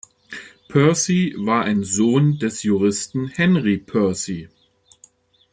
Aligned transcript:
Percy 0.67 1.35
war 1.37 1.63
ein 1.65 1.83
Sohn 1.83 2.39
des 2.39 2.63
Juristen 2.63 3.27
Henry 3.27 3.77
Percy. 3.77 4.49